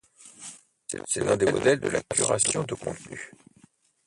C'est 1.07 1.23
l'un 1.23 1.37
des 1.37 1.45
modèles 1.51 1.79
de 1.79 1.89
la 1.89 2.01
curation 2.01 2.63
de 2.63 2.73
contenu. 2.73 3.31